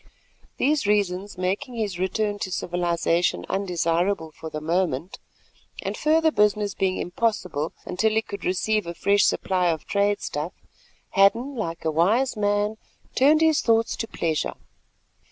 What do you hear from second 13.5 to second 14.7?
thoughts to pleasure.